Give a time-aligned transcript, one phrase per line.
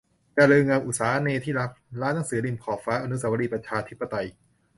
[0.35, 4.27] อย่าลืมงาน "อุษาคเนย์ที่รัก" ร้านหนังสือริมขอบฟ้า อนุเสาวรีย์ประชาธิปไตย